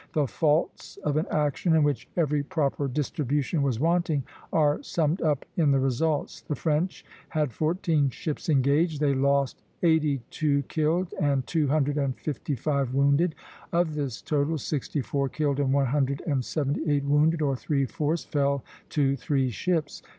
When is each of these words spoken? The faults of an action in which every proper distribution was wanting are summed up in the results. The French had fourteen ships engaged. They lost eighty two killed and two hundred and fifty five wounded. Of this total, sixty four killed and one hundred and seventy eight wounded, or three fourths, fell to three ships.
The 0.13 0.25
faults 0.25 0.97
of 1.03 1.15
an 1.15 1.27
action 1.29 1.75
in 1.75 1.83
which 1.83 2.09
every 2.17 2.41
proper 2.41 2.87
distribution 2.87 3.61
was 3.61 3.79
wanting 3.79 4.23
are 4.51 4.81
summed 4.81 5.21
up 5.21 5.45
in 5.55 5.69
the 5.69 5.79
results. 5.79 6.41
The 6.41 6.55
French 6.55 7.05
had 7.29 7.53
fourteen 7.53 8.09
ships 8.09 8.49
engaged. 8.49 8.99
They 8.99 9.13
lost 9.13 9.61
eighty 9.83 10.23
two 10.31 10.63
killed 10.63 11.13
and 11.19 11.45
two 11.45 11.67
hundred 11.67 11.99
and 11.99 12.17
fifty 12.17 12.55
five 12.55 12.95
wounded. 12.95 13.35
Of 13.71 13.93
this 13.93 14.23
total, 14.23 14.57
sixty 14.57 15.01
four 15.01 15.29
killed 15.29 15.59
and 15.59 15.71
one 15.71 15.85
hundred 15.85 16.23
and 16.25 16.43
seventy 16.43 16.89
eight 16.89 17.03
wounded, 17.03 17.43
or 17.43 17.55
three 17.55 17.85
fourths, 17.85 18.23
fell 18.25 18.63
to 18.89 19.15
three 19.15 19.51
ships. 19.51 20.01